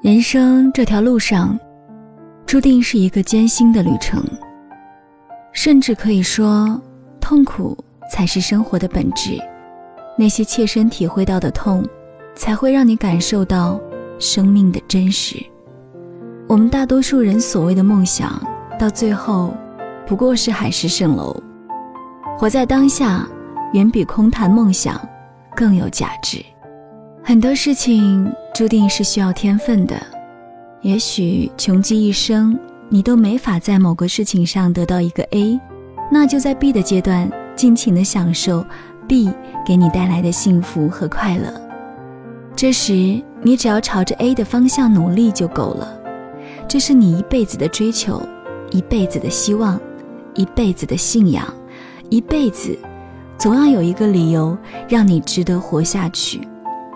[0.00, 1.58] 人生这条路上，
[2.46, 4.22] 注定是一个艰辛的旅程，
[5.52, 6.80] 甚至可以说，
[7.20, 7.76] 痛苦
[8.08, 9.36] 才是生活的本质。
[10.16, 11.84] 那些切身体会到的痛，
[12.36, 13.80] 才会让你感受到
[14.20, 15.44] 生命的真实。
[16.46, 18.40] 我们大多数人所谓的梦想，
[18.78, 19.52] 到最后
[20.06, 21.36] 不过是海市蜃楼。
[22.38, 23.26] 活在当下，
[23.72, 24.96] 远比空谈梦想
[25.56, 26.38] 更有价值。
[27.28, 29.94] 很多事情注定是需要天分的，
[30.80, 32.58] 也许穷极一生，
[32.88, 35.60] 你都没法在某个事情上得到一个 A，
[36.10, 38.64] 那就在 B 的阶段尽情的享受
[39.06, 39.30] B
[39.66, 41.52] 给你带来的幸福和快乐。
[42.56, 46.00] 这时，你只要朝着 A 的方向努力就够了。
[46.66, 48.26] 这是你一辈子的追求，
[48.70, 49.78] 一辈子的希望，
[50.32, 51.46] 一辈子的信仰，
[52.08, 52.74] 一辈子，
[53.36, 54.56] 总要有一个理由
[54.88, 56.40] 让你值得活下去。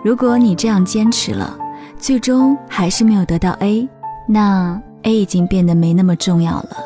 [0.04, 1.56] 如果你这样坚持了，
[1.96, 3.88] 最终还是没有得到 A，
[4.26, 6.76] 那 A 已经变得没那么重要了，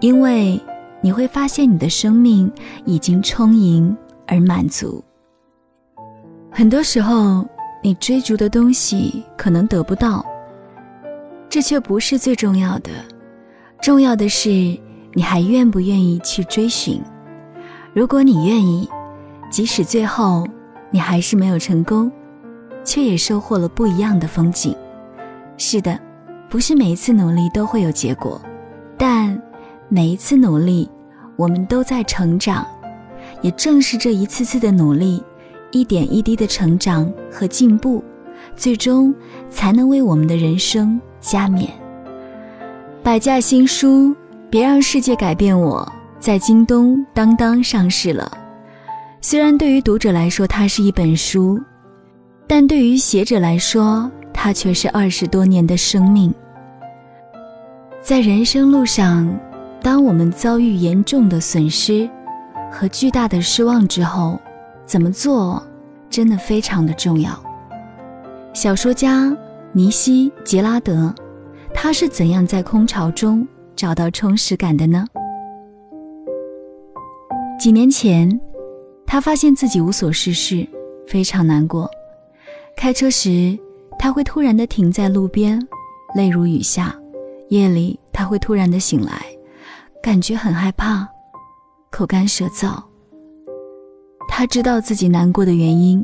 [0.00, 0.60] 因为
[1.00, 2.52] 你会发现你的生命
[2.84, 5.02] 已经充盈而满足。
[6.50, 7.46] 很多时候，
[7.82, 10.22] 你追逐的东西可能得不到，
[11.48, 12.90] 这却不是最重要的，
[13.80, 14.50] 重要的是
[15.14, 17.00] 你还愿不愿意去追寻。
[17.94, 18.86] 如果你愿意，
[19.50, 20.46] 即使最后
[20.90, 22.12] 你还是没有成功。
[22.90, 24.74] 却也收获了不一样的风景。
[25.56, 25.96] 是的，
[26.48, 28.42] 不是每一次努力都会有结果，
[28.98, 29.40] 但
[29.88, 30.90] 每一次努力，
[31.36, 32.66] 我们都在成长。
[33.42, 35.22] 也正是这一次次的努力，
[35.70, 38.02] 一点一滴的成长和进步，
[38.56, 39.14] 最终
[39.48, 41.70] 才能为我们的人生加冕。
[43.04, 44.08] 百家新书
[44.50, 45.80] 《别让世界改变我》
[46.20, 48.28] 在京东、当当上市了。
[49.20, 51.56] 虽然对于读者来说，它是一本书。
[52.52, 56.34] 但对于写者来说，它却是二十多年的生命。
[58.02, 59.32] 在人生路上，
[59.80, 62.10] 当我们遭遇严重的损失
[62.68, 64.36] 和巨大的失望之后，
[64.84, 65.62] 怎么做
[66.10, 67.30] 真的非常的重要。
[68.52, 69.32] 小说家
[69.70, 71.14] 尼西·杰拉德，
[71.72, 73.46] 他是怎样在空巢中
[73.76, 75.06] 找到充实感的呢？
[77.60, 78.40] 几年前，
[79.06, 80.66] 他发现自己无所事事，
[81.06, 81.88] 非常难过。
[82.80, 83.58] 开车时，
[83.98, 85.60] 他会突然的停在路边，
[86.16, 86.86] 泪如雨下；
[87.50, 89.22] 夜里，他会突然的醒来，
[90.02, 91.06] 感觉很害怕，
[91.90, 92.82] 口干舌燥。
[94.30, 96.02] 他知道自己难过的原因，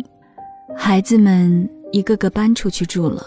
[0.77, 3.25] 孩子们一个个搬出去住了，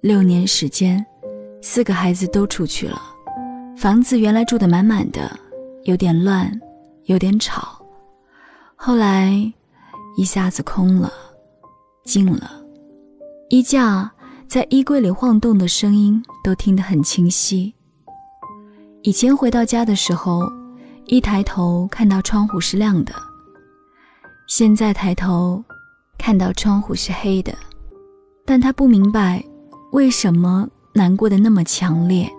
[0.00, 1.06] 六年时间，
[1.60, 3.00] 四个孩子都出去了，
[3.76, 5.30] 房子原来住的满满的，
[5.84, 6.50] 有点乱，
[7.04, 7.80] 有点吵，
[8.74, 9.32] 后来
[10.16, 11.12] 一下子空了，
[12.02, 12.58] 静了。
[13.52, 14.10] 衣架
[14.48, 17.74] 在衣柜里晃动的声音都听得很清晰。
[19.02, 20.50] 以前回到家的时候，
[21.04, 23.12] 一抬头看到窗户是亮的，
[24.48, 25.62] 现在抬头
[26.16, 27.54] 看到窗户是黑的。
[28.46, 29.44] 但他不明白
[29.90, 32.32] 为什么难过的那么强烈。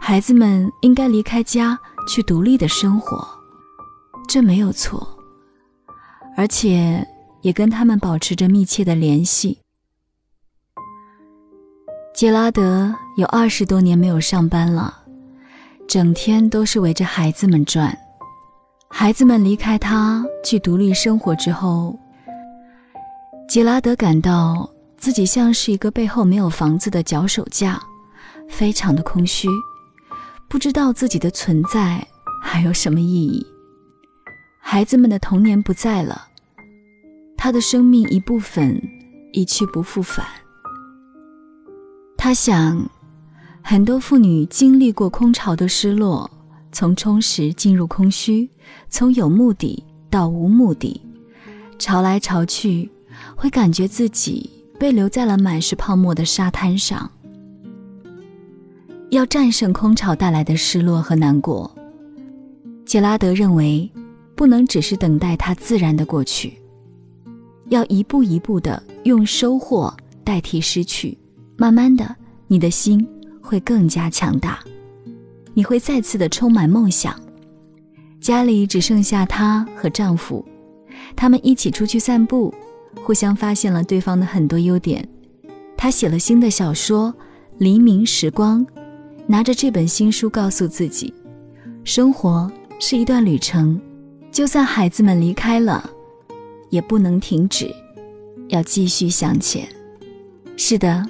[0.00, 1.78] 孩子们应该离开家
[2.08, 3.22] 去独立的生活，
[4.26, 5.06] 这没有错，
[6.38, 7.06] 而且
[7.42, 9.58] 也跟他们保持着密切的联系。
[12.16, 15.02] 杰拉德有二十多年没有上班了，
[15.86, 17.94] 整天都是围着孩子们转。
[18.88, 21.94] 孩子们离开他去独立生活之后，
[23.46, 24.66] 杰拉德感到
[24.96, 27.78] 自己像是一个背后没有房子的脚手架，
[28.48, 29.46] 非常的空虚，
[30.48, 32.02] 不知道自己的存在
[32.42, 33.46] 还有什么意义。
[34.58, 36.28] 孩子们的童年不在了，
[37.36, 38.80] 他的生命一部分
[39.34, 40.24] 一去不复返。
[42.26, 42.84] 他想，
[43.62, 46.28] 很多妇女经历过空巢的失落，
[46.72, 48.50] 从充实进入空虚，
[48.88, 51.00] 从有目的到无目的，
[51.78, 52.90] 潮来潮去，
[53.36, 57.08] 会感觉自己被留在了满是泡沫的沙滩上。
[59.10, 61.72] 要战胜空巢带来的失落和难过，
[62.84, 63.88] 杰拉德认为，
[64.34, 66.58] 不能只是等待它自然的过去，
[67.68, 71.16] 要一步一步的用收获代替失去。
[71.58, 72.14] 慢慢的，
[72.48, 73.04] 你的心
[73.42, 74.60] 会更加强大，
[75.52, 77.20] 你会再次的充满梦想。
[78.20, 80.44] 家里只剩下她和丈夫，
[81.16, 82.54] 他们一起出去散步，
[83.02, 85.06] 互相发现了对方的很多优点。
[85.76, 87.12] 他写了新的小说
[87.58, 88.64] 《黎明时光》，
[89.26, 91.12] 拿着这本新书告诉自己，
[91.82, 93.80] 生活是一段旅程，
[94.30, 95.90] 就算孩子们离开了，
[96.70, 97.74] 也不能停止，
[98.48, 99.68] 要继续向前。
[100.56, 101.04] 是的。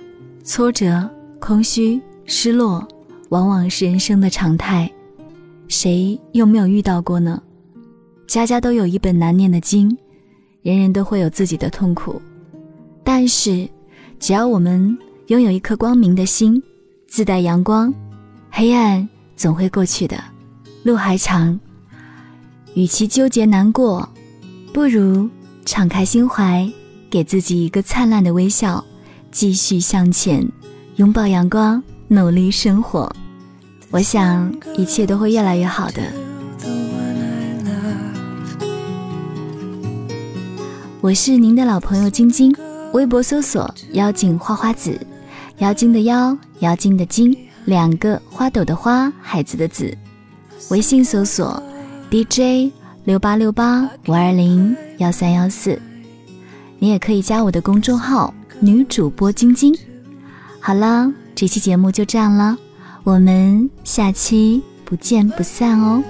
[0.49, 2.87] 挫折、空虚、失落，
[3.29, 4.91] 往往是人生的常态，
[5.69, 7.41] 谁又没有遇到过呢？
[8.27, 9.97] 家家都有一本难念的经，
[10.63, 12.21] 人人都会有自己的痛苦，
[13.05, 13.69] 但是，
[14.19, 14.97] 只要我们
[15.29, 16.61] 拥有一颗光明的心，
[17.07, 17.95] 自带阳光，
[18.51, 20.17] 黑暗总会过去的。
[20.83, 21.59] 路还长，
[22.75, 24.09] 与其纠结难过，
[24.73, 25.29] 不如
[25.65, 26.69] 敞开心怀，
[27.11, 28.85] 给自己一个灿烂的微笑。
[29.33, 30.49] 继续向前，
[30.97, 33.15] 拥抱阳光，努力生活。
[33.91, 36.03] 我想一切都会越来越好的。
[41.03, 42.51] 我是您的老朋友晶晶，
[42.95, 44.99] 微博搜索“妖精花花子”，
[45.59, 49.95] 妖精的妖，妖精的精，两个花朵的花，孩子的子。
[50.71, 51.63] 微信搜索
[52.11, 52.73] “DJ
[53.05, 55.79] 六八六八五二零幺三幺四”，
[56.81, 58.33] 你也可以加我的公众号。
[58.59, 59.77] 女主播晶晶，
[60.67, 62.59] 好了，这期节目就这样了，
[63.05, 66.03] 我们下期不见不散哦。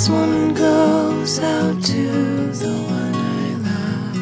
[0.00, 4.16] This one goes out to the one I love.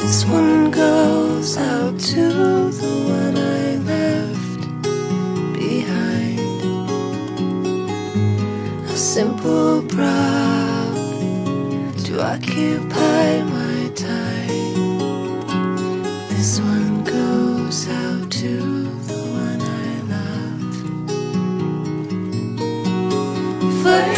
[0.00, 4.60] This one goes out to the one I left
[5.52, 6.40] behind.
[8.88, 10.94] A simple proud
[12.06, 13.57] to occupy my
[23.88, 24.17] over